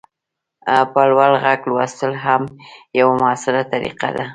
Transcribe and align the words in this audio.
په 0.91 1.01
لوړ 1.09 1.31
غږ 1.43 1.59
لوستل 1.69 2.13
هم 2.25 2.41
یوه 2.99 3.13
مؤثره 3.21 3.61
طریقه 3.73 4.07
ده. 4.15 4.25